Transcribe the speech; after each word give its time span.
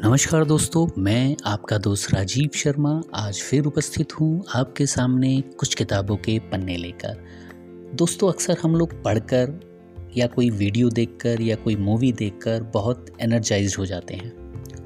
नमस्कार 0.00 0.44
दोस्तों, 0.44 0.86
मैं 0.98 1.36
आपका 1.46 1.76
दोस्त 1.78 2.12
राजीव 2.14 2.50
शर्मा 2.54 2.90
आज 3.14 3.40
फिर 3.40 3.64
उपस्थित 3.64 4.12
हूँ 4.12 4.44
आपके 4.54 4.86
सामने 4.86 5.40
कुछ 5.58 5.74
किताबों 5.74 6.16
के 6.16 6.38
पन्ने 6.52 6.76
लेकर। 6.76 7.16
दोस्तों, 7.94 8.32
अक्सर 8.32 8.56
हम 8.62 8.76
लोग 8.76 8.92
पढ़कर 9.02 9.60
या 10.16 10.26
कोई 10.26 10.48
वीडियो 10.50 10.90
देखकर 10.90 11.42
या 11.42 11.56
कोई 11.56 11.76
मूवी 11.76 12.12
देखकर 12.12 12.62
बहुत 12.74 13.12
एनर्जाइज 13.20 13.76
हो 13.78 13.86
जाते 13.86 14.14
हैं 14.14 14.32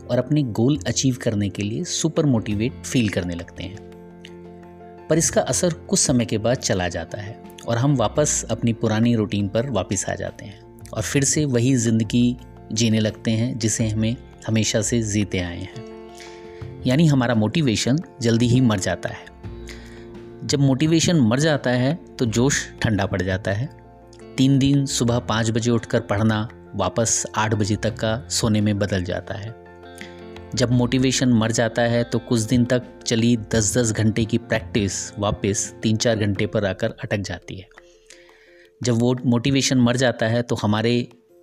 और 0.06 0.18
अपने 0.18 0.42
गोल 0.52 0.78
अचीव 0.86 1.18
करने 1.22 1.48
के 1.48 1.62
लिए 1.62 1.84
सुपर 1.84 2.26
मोटिवेट 2.26 2.82
फील 2.84 3.08
करने 3.08 3.34
लगते 3.34 3.62
हैं। 3.62 5.06
पर 5.10 5.18
इसका 5.18 5.40
असर 5.40 5.74
कुछ 5.88 5.98
समय 5.98 6.24
के 6.24 6.38
बाद 6.38 6.56
चला 6.56 6.88
जाता 6.88 7.20
है 7.20 7.40
और 7.68 7.76
हम 7.76 7.96
वापस 7.96 8.44
अपनी 8.50 8.72
पुरानी 8.72 9.14
रूटीन 9.14 9.48
पर 9.48 9.70
वापस 9.70 10.04
आ 10.08 10.14
जाते 10.14 10.44
हैं 10.44 10.60
और 10.92 11.02
फिर 11.02 11.24
से 11.24 11.44
वही 11.46 11.74
ज़िंदगी 11.78 12.36
जीने 12.72 13.00
लगते 13.00 13.30
हैं 13.30 13.58
जिसे 13.58 13.88
हमें 13.88 14.16
हमेशा 14.46 14.80
से 14.82 15.02
जीते 15.02 15.38
आए 15.38 15.60
हैं। 15.60 15.84
यानी 16.86 17.06
हमारा 17.06 17.34
मोटिवेशन 17.34 17.98
जल्दी 18.22 18.46
ही 18.46 18.60
मर 18.60 18.78
जाता 18.78 19.08
है। 19.08 19.26
जब 20.44 20.60
मोटिवेशन 20.60 21.20
मर 21.20 21.40
जाता 21.40 21.70
है 21.70 21.94
तो 22.18 22.26
जोश 22.26 22.64
ठंडा 22.82 23.06
पड़ 23.06 23.22
जाता 23.22 23.52
है। 23.52 23.68
तीन 24.36 24.58
दिन 24.58 24.86
सुबह 24.86 25.18
पाँच 25.18 25.50
बजे 25.50 25.70
उठकर 25.70 26.00
पढ़ना 26.00 26.48
वापस 26.74 27.26
आठ 27.36 27.54
बजे 27.54 27.76
तक 27.76 27.94
का 27.94 28.16
सोने 28.28 28.60
में 28.60 28.78
बदल 28.78 29.04
जाता 29.04 29.34
है। 29.34 29.54
जब 30.54 30.70
मोटिवेशन 30.70 31.28
मर 31.28 31.52
जाता 31.52 31.82
है 31.82 32.02
तो 32.04 32.18
कुछ 32.18 32.40
दिन 32.40 32.64
तक 32.64 32.82
चली 33.06 33.36
दस 33.54 33.76
दस 33.78 33.92
घंटे 33.92 34.24
की 34.24 34.38
प्रैक्टिस 34.38 35.12
वापस 35.18 35.74
तीन 35.82 35.96
चार 35.96 36.16
घंटे 36.16 36.46
पर 36.46 36.64
आकर 36.64 36.94
अटक 37.02 37.18
जाती 37.18 37.58
है। 37.58 37.68
जब 38.82 38.94
वो 38.94 39.14
मोटिवेशन 39.26 39.78
मर 39.78 39.96
जाता 39.96 40.26
है 40.26 40.42
तो 40.42 40.54
हमारे 40.54 40.96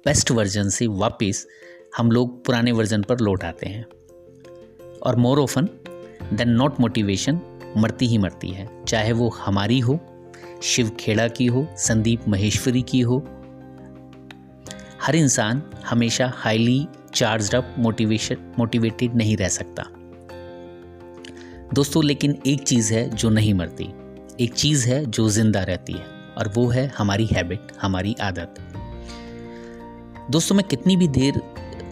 बेस्ट 0.06 0.32
वर्जन 0.32 0.70
से 0.70 0.88
वापस 0.88 1.46
हम 1.98 2.12
लोग 2.12 2.46
पुराने 2.46 2.72
वर्जन 2.72 3.02
पर 3.02 3.20
लौट 3.20 3.44
आते 3.44 3.70
हैं। 3.70 3.86
और 5.04 5.16
more 5.16 5.40
often 5.40 5.70
than 6.34 6.50
not 6.50 6.80
motivation 6.80 7.42
मरती 7.78 8.08
ही 8.08 8.18
मरती 8.18 8.50
है। 8.50 8.86
चाहे 8.86 9.12
वो 9.12 9.30
हमारी 9.30 9.80
हो, 9.80 10.00
शिव 10.64 10.90
खेड़ा 10.90 11.28
की 11.28 11.46
हो, 11.46 11.68
संदीप 11.78 12.28
महेश्वरी 12.28 12.82
की 12.82 13.02
हो, 13.02 13.18
हर 15.02 15.16
इंसान 15.16 15.64
हमेशा 15.86 16.32
highly 16.36 16.88
charge 17.14 17.56
up 17.56 17.76
motivation 17.80 18.56
motivated 18.60 19.16
नहीं 19.16 19.38
रह 19.38 19.48
सकता। 19.48 19.84
दोस्तों, 21.74 22.04
लेकिन 22.04 22.42
एक 22.48 22.62
चीज़ 22.62 22.94
है 22.94 23.10
जो 23.10 23.30
नहीं 23.30 23.54
मरती। 23.54 23.90
एक 24.44 24.54
चीज़ 24.54 24.88
है 24.90 25.06
जो 25.06 25.30
ज़िंदा 25.30 25.64
रहती 25.64 25.94
है, 25.94 26.06
और 26.38 26.54
वो 26.56 26.68
है 26.68 26.88
हमारी 26.88 27.26
हैबिट 27.26 27.68
हमारी 27.82 28.16
आदत। 28.22 28.56
दोस्तों, 30.32 30.56
मैं 30.56 30.68
कितनी 30.68 30.96
भी 30.96 31.08
देर 31.08 31.42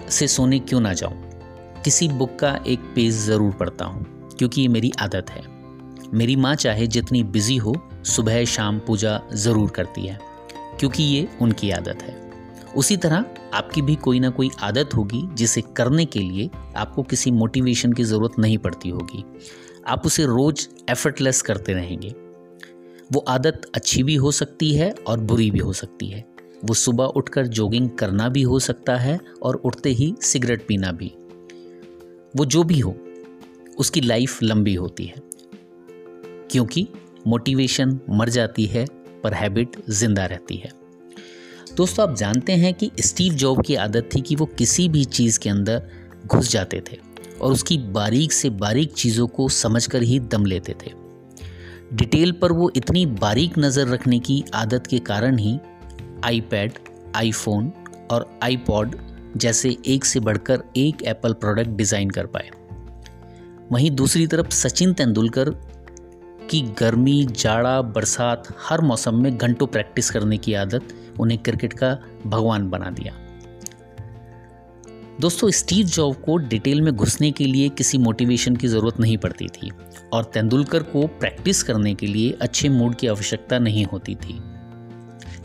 से 0.10 0.28
सोने 0.28 0.60
क्यों 0.60 0.80
ना 0.82 0.94
जाऊँ? 0.94 1.82
किसी 1.86 2.08
बुक 2.08 2.38
का 2.40 2.60
एक 2.68 2.80
पेज 2.96 3.16
ज़रूर 3.16 3.52
पढ़ता 3.52 3.86
हूँ, 3.86 4.06
क्योंकि 4.38 4.62
ये 4.62 4.68
मेरी 4.68 4.92
आदत 5.00 5.30
है। 5.30 5.44
मेरी 6.14 6.36
माँ 6.36 6.56
चाहे 6.56 6.88
जितनी 6.88 7.24
बिज़ी 7.24 7.56
हो, 7.58 7.76
सुबह 8.06 8.44
शाम 8.46 8.80
पूजा 8.80 9.22
ज़रूर 9.34 9.70
करती 9.70 10.08
है, 10.08 10.20
क्योंकि 10.80 11.04
ये 11.04 11.28
उनकी 11.42 11.72
आदत 11.72 12.04
है। 12.04 12.18
उसी 12.76 12.98
तरह 12.98 13.26
आपकी 13.54 13.82
भी 13.82 13.96
कोई 13.96 14.20
ना 14.20 14.30
कोई 14.30 14.50
आदत 14.62 14.90
होगी, 14.96 15.22
जिसे 15.34 15.62
करने 15.78 16.06
के 16.06 16.20
लिए 16.20 16.50
आपको 16.76 17.04
किसी 17.04 17.32
मोटिवेशन 17.32 17.94
की 17.94 18.04
ज़रूरत 18.04 18.40
नहीं 18.40 18.58
पड़ती 18.58 18.90
होगी। 18.90 19.24
आप 19.88 20.06
उसे 20.06 20.26
रोज़ 20.26 20.68
एफर्टलेस 20.90 21.42
करते 21.42 21.74
रहेंगे। 21.74 22.10
वो 23.14 23.26
आदत 23.28 23.62
अच्छी 23.76 24.04
भी 24.04 24.16
हो 24.16 24.32
सकती 24.32 24.74
है 24.76 24.92
और 25.08 25.20
बुरी 25.20 25.50
भी 25.52 25.60
हो 25.60 25.74
सकती 25.74 26.08
है। 26.08 26.24
वो 26.66 26.74
सुबह 26.74 27.04
उठकर 27.04 27.48
जॉगिंग 27.48 27.90
करना 27.90 28.30
भी 28.30 28.42
हो 28.42 28.60
सकता 28.60 28.96
है 28.96 29.20
और 29.44 29.56
उठते 29.56 29.90
ही 29.90 30.16
सिगरेट 30.22 30.68
पीना 30.68 30.92
भी। 30.92 31.12
वो 32.36 32.46
जो 32.46 32.64
भी 32.64 32.80
हो, 32.80 32.96
उसकी 33.78 34.02
लाइफ 34.02 34.44
लंबी 34.44 34.74
होती 34.74 35.06
है। 35.06 35.16
क्योंकि 36.52 36.88
मोटिवेशन 37.28 38.00
मर 38.10 38.30
जाती 38.30 38.66
है, 38.66 38.88
पर 39.24 39.34
हैबिट 39.34 39.76
ज़िंदा 39.90 40.26
रहती 40.26 40.56
है। 40.56 40.72
दोस्तों, 41.78 42.10
आप 42.10 42.16
जानते 42.16 42.54
हैं 42.54 42.74
कि 42.74 42.92
स्टीव 43.00 43.34
जॉब 43.34 43.66
की 43.66 43.76
आदत 43.76 44.10
थी 44.16 44.22
कि 44.22 44.36
वो 44.36 44.46
किसी 44.46 44.90
भी 44.90 45.06
चीज़ 45.06 45.40
के 45.40 45.50
अंदर 45.50 45.82
घुस 46.28 46.52
जाते 46.52 46.84
थे 46.92 46.98
और 47.42 47.52
उसकी 47.52 47.78
बारीक 47.78 48.32
से 48.32 48.50
बारीक 48.50 48.94
चीज़ों 48.94 49.28
को 49.28 49.50
समझकर 49.50 50.02
ही 50.02 50.20
दम 50.20 50.46
लेते 50.46 50.76
थे। 50.86 50.92
डिटेल 51.94 52.32
पर 52.32 52.52
वो 52.52 52.72
इतनी 52.76 53.06
बारीक 53.06 53.54
नज़र 53.60 53.88
रखने 53.88 54.20
की 54.20 54.44
आदत 54.54 54.88
के 54.88 55.00
कारण 55.00 55.38
ही 55.38 55.60
आईपैड 56.24 56.74
आईफोन 57.16 57.72
और 58.12 58.30
आईपॉड 58.44 58.96
जैसे 59.38 59.78
एक 59.88 60.06
से 60.06 60.20
बढ़कर 60.20 60.64
एक 60.78 61.02
एप्पल 61.02 61.34
प्रोडक्ट 61.34 61.70
डिज़ाइन 61.70 62.10
कर 62.10 62.26
पाए। 62.26 62.50
वहीं 63.72 63.92
दूसरी 63.92 64.28
तरफ़ 64.28 64.50
सचिन 64.50 64.94
तेंदुलकर 64.94 65.50
की 66.52 66.62
गर्मी, 66.62 67.24
जाड़ा, 67.26 67.82
बरसात 67.82 68.48
हर 68.60 68.82
मौसम 68.82 69.16
में 69.16 69.38
घंटों 69.38 69.68
प्रैक्टिस 69.68 70.10
करने 70.10 70.38
की 70.38 70.54
आदत 70.54 70.94
उन्हें 71.20 71.44
क्रिकेट 71.44 71.74
का 71.74 71.98
भगवान 72.26 72.70
बना 72.70 72.90
दिया। 72.90 73.14
दोस्तों 75.22 75.50
स्टीव 75.52 75.88
जॉब 75.88 76.16
को 76.16 76.38
डिटेल 76.38 76.82
में 76.82 76.96
घुसने 76.96 77.32
के 77.32 77.46
लिए 77.46 77.70
किसी 77.70 77.98
मोटिवेशन 77.98 78.56
की 78.56 78.68
ज़रूरत 78.68 79.00
नहीं 79.00 79.18
पड़ती 79.18 79.48
थी 79.48 79.72
और 80.14 80.24
तेंदुलकर 80.24 80.84
को 80.84 81.08
प्रैक्टिस 81.08 81.64
करने 81.64 81.94
के 81.96 82.08
लिए 82.08 82.38
अच्छे 82.42 82.70
मूड 82.70 82.96
की 82.96 83.08
आवश्यकता 83.08 83.60
नहीं 83.60 83.86
होती 83.86 84.16
थी। 84.16 84.40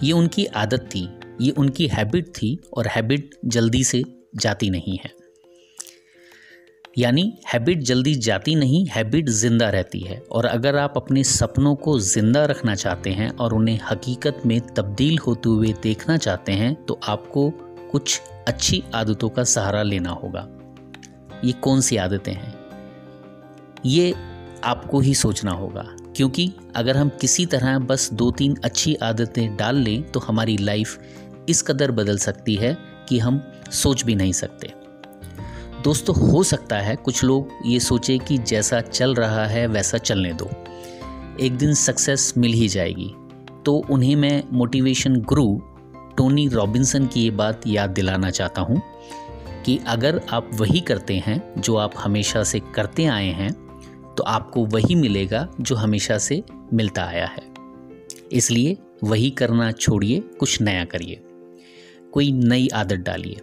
ये 0.03 0.12
उनकी 0.12 0.44
आदत 0.47 0.88
थी, 0.94 1.09
ये 1.41 1.50
उनकी 1.50 1.87
हैबिट 1.87 2.28
थी 2.28 2.59
और 2.77 2.87
हैबिट 2.87 3.31
जल्दी 3.47 3.84
से 3.84 4.03
जाती 4.37 4.71
नहीं 4.71 4.97
है। 4.97 5.10
यानी 6.99 7.22
हैबिट 7.47 7.78
जल्दी 7.78 8.15
जाती 8.15 8.55
नहीं 8.55 8.84
हैबिट 8.87 9.28
ज़िंदा 9.28 9.69
रहती 9.71 10.00
है। 10.00 10.19
और 10.32 10.47
अगर 10.47 10.77
आप 10.77 10.94
अपने 10.97 11.25
सपनों 11.25 11.75
को 11.77 11.99
ज़िंदा 11.99 12.44
रखना 12.44 12.75
चाहते 12.75 13.10
हैं 13.10 13.31
और 13.31 13.55
उन्हें 13.55 13.81
हकीकत 13.91 14.43
में 14.47 14.60
तब्दील 14.77 15.19
होते 15.19 15.49
हुए 15.49 15.72
देखना 15.82 16.16
चाहते 16.16 16.53
हैं 16.53 16.75
तो 16.84 17.00
आपको 17.09 17.50
कुछ 17.93 18.21
अच्छी 18.49 18.82
आदतों 18.94 19.28
का 19.28 19.44
सहारा 19.44 19.82
लेना 19.82 20.11
होगा। 20.12 20.47
ये 21.44 21.53
कौन 21.53 21.81
सी 21.81 21.97
आदतें 21.97 22.32
हैं? 22.32 22.55
ये 23.87 24.15
आपको 24.65 25.00
ही 25.00 25.15
सोचना 25.15 25.53
होगा। 25.53 25.87
क्योंकि 26.16 26.52
अगर 26.76 26.97
हम 26.97 27.08
किसी 27.08 27.47
तरह 27.47 27.78
बस 27.78 28.12
दो 28.12 28.30
तीन 28.30 28.56
अच्छी 28.64 28.94
आदतें 28.94 29.56
डाल 29.56 29.76
लें 29.76 30.02
तो 30.02 30.20
हमारी 30.20 30.56
लाइफ 30.56 30.98
इस 31.48 31.62
कदर 31.62 31.91
बदल 31.91 32.19
सकती 32.19 32.54
है 32.54 32.78
कि 33.08 33.19
हम 33.19 33.42
सोच 33.72 34.04
भी 34.04 34.14
नहीं 34.14 34.32
सकते। 34.32 34.72
दोस्तों, 35.82 36.32
हो 36.32 36.42
सकता 36.42 36.76
है 36.76 36.97
कुछ 36.97 37.25
लोग 37.25 37.48
ये 37.66 37.80
सोचे 37.80 38.19
कि 38.19 38.38
जैसा 38.38 38.80
चल 38.80 39.14
रहा 39.14 39.47
है, 39.47 39.66
वैसा 39.66 39.98
चलने 39.98 40.32
दो। 40.32 40.50
एक 41.41 41.56
दिन 41.56 41.75
सक्सेस 41.75 42.34
मिल 42.36 42.52
ही 42.52 42.69
जाएगी। 42.69 43.14
तो 43.66 43.86
उन्हें 43.91 44.16
मैं 44.16 44.44
मोटिवेशन 44.52 45.16
गुरु 45.16 45.60
टोनी 46.16 46.48
रॉबिन्सन 46.48 47.06
की 47.06 47.22
ये 47.22 47.31
बात 47.31 47.66
याद 47.66 47.91
दिलाना 47.91 48.31
चाहता 48.31 48.62
हूँ 48.62 48.82
कि 49.66 49.81
अगर 49.86 50.20
आप 50.32 50.50
वही 50.54 50.81
करते 50.81 51.14
हैं 51.16 51.54
जो 51.58 51.76
आप 51.76 51.92
हमेशा 51.98 52.42
से 52.44 52.60
करते 52.60 53.04
आए 53.04 53.28
हैं 53.28 53.63
तो 54.16 54.22
आपको 54.22 54.64
वही 54.66 54.94
मिलेगा 54.94 55.48
जो 55.60 55.75
हमेशा 55.75 56.19
से 56.19 56.42
मिलता 56.72 57.04
आया 57.04 57.26
है। 57.26 57.42
इसलिए 58.32 58.76
वही 59.04 59.30
करना 59.30 59.70
छोड़िए, 59.72 60.20
कुछ 60.20 60.60
नया 60.60 60.84
करिए। 60.84 61.20
कोई 62.12 62.32
नई 62.32 62.69
आदत 62.69 62.97
डालिए। 62.97 63.41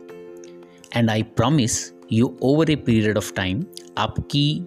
And 0.95 1.09
I 1.09 1.23
promise 1.23 1.93
you 2.13 2.37
over 2.41 2.71
a 2.71 2.75
period 2.75 3.17
of 3.17 3.33
time 3.33 3.63
आपकी 3.97 4.65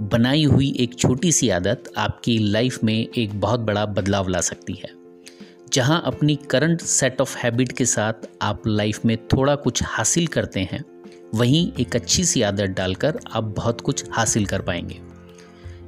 बनाई 0.00 0.44
हुई 0.44 0.74
एक 0.78 0.94
छोटी 0.94 1.32
सी 1.32 1.48
आदत 1.48 1.92
आपकी 1.96 2.38
लाइफ 2.38 2.84
में 2.84 3.08
एक 3.18 3.40
बहुत 3.40 3.60
बड़ा 3.60 3.86
बदलाव 3.86 4.28
ला 4.28 4.40
सकती 4.40 4.72
है। 4.72 4.90
जहाँ 5.72 6.02
अपनी 6.04 6.36
करंट 6.36 6.80
सेट 6.80 7.20
ऑफ़ 7.20 7.36
हैबिट 7.38 7.72
के 7.72 7.84
साथ 7.84 8.28
आप 8.42 8.62
लाइफ 8.66 9.04
में 9.04 9.16
थोड़ा 9.26 9.54
कुछ 9.56 9.82
हासिल 9.84 10.26
करते 10.26 10.60
हैं, 10.60 10.84
वहीं 11.34 11.72
एक 11.80 11.96
अच्छी 11.96 12.24
सी 12.24 12.42
आदत 12.42 12.74
डालकर 12.76 13.20
आप 13.32 13.44
बहुत 13.44 13.80
कुछ 13.80 14.04
हासिल 14.10 14.46
कर 14.46 14.62
पाएँगे। 14.62 15.00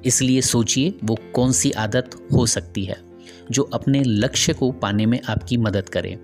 इसलिए 0.06 0.40
सोचिए 0.40 0.94
वो 1.04 1.16
कौन 1.34 1.52
सी 1.52 1.70
आदत 1.70 2.10
हो 2.32 2.46
सकती 2.46 2.84
है, 2.84 2.96
जो 3.50 3.62
अपने 3.62 4.02
लक्ष्य 4.02 4.52
को 4.52 4.70
पाने 4.72 5.06
में 5.06 5.20
आपकी 5.28 5.56
मदद 5.56 5.88
करे। 5.88 6.18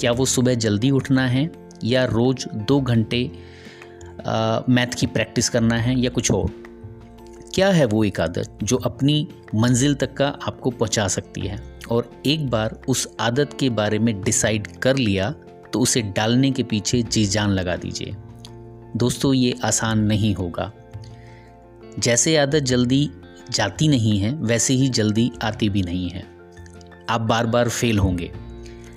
क्या 0.00 0.12
वो 0.12 0.24
सुबह 0.26 0.54
जल्दी 0.54 0.90
उठना 0.90 1.26
है, 1.26 1.50
या 1.84 2.04
रोज़ 2.04 2.46
दो 2.48 2.80
घंटे 2.80 3.30
मैथ 4.68 4.94
की 4.98 5.06
प्रैक्टिस 5.06 5.48
करना 5.48 5.76
है, 5.76 5.98
या 6.00 6.10
कुछ 6.10 6.30
और? 6.30 6.50
क्या 7.54 7.68
है 7.68 7.84
वो 7.84 8.04
एक 8.04 8.20
आदत, 8.20 8.58
जो 8.62 8.76
अपनी 8.76 9.26
मंजिल 9.54 9.94
तक 9.94 10.14
का 10.14 10.28
आपको 10.42 10.70
पहुँचा 10.70 11.08
सकती 11.08 11.40
है? 11.40 11.58
और 11.90 12.10
एक 12.26 12.48
बार 12.50 12.78
उस 12.88 13.08
आदत 13.20 13.56
के 13.60 13.68
बारे 13.70 13.98
में 13.98 14.20
डिसाइड 14.22 14.66
कर 14.76 14.96
लिया 14.96 15.30
तो 15.72 15.80
उसे 15.80 16.02
डालने 16.16 16.50
के 16.50 16.62
पीछे 16.62 17.02
जी 17.02 17.24
जान 17.26 17.50
लगा 17.50 17.76
दीजिए। 17.76 18.14
दोस्तों, 18.96 19.32
ये 19.34 19.54
आसान 19.64 20.04
नहीं 20.04 20.34
होगा। 20.34 20.70
जैसे 21.98 22.36
आदत 22.36 22.62
जल्दी 22.62 23.08
जाती 23.52 23.88
नहीं 23.88 24.18
है, 24.18 24.32
वैसे 24.34 24.74
ही 24.74 24.88
जल्दी 24.88 25.30
आती 25.42 25.68
भी 25.68 25.82
नहीं 25.82 26.08
है। 26.10 26.24
आप 27.10 27.20
बार 27.20 27.46
बार 27.46 27.68
फेल 27.68 27.98
होंगे। 27.98 28.30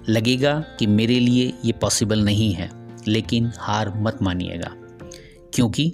लगेगा 0.10 0.54
कि 0.80 0.88
मेरे 0.88 1.20
लिए 1.20 1.54
ये 1.66 1.72
पॉसिबल 1.72 2.24
नहीं 2.24 2.54
है, 2.54 2.70
लेकिन 3.08 3.52
हार 3.58 3.94
मत 3.98 4.22
मानिएगा। 4.22 4.72
क्योंकि 5.54 5.92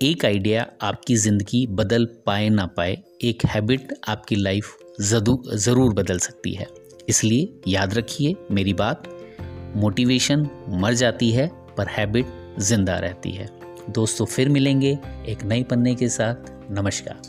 एक 0.00 0.24
आइडिया 0.24 0.66
आपकी 0.82 1.16
ज़िंदगी 1.16 1.66
बदल 1.66 2.04
पाए 2.26 2.48
ना 2.48 2.66
पाए, 2.66 2.96
एक 3.22 3.44
हैबिट 3.46 3.92
आपकी 4.08 4.36
लाइफ 4.36 4.76
ज़रूर 5.00 5.94
बदल 5.94 6.18
सकती 6.18 6.54
है। 6.54 6.66
इसलिए 7.08 7.52
याद 7.68 7.94
रखिए 7.94 8.34
मेरी 8.50 8.72
बात 8.74 9.08
मोटिवेशन 9.76 10.48
मर 10.70 10.94
जाती 10.94 11.30
है, 11.30 11.50
पर 11.76 11.88
हैबिट 11.88 12.26
ज़िंदा 12.58 12.98
रहती 12.98 13.30
है। 13.30 13.46
दोस्तों 13.88 14.26
फिर 14.26 14.48
मिलेंगे 14.48 14.98
एक 15.28 15.42
नए 15.44 15.62
पन्ने 15.62 15.94
के 15.94 16.08
साथ। 16.08 16.34
नमस्कार। 16.70 17.20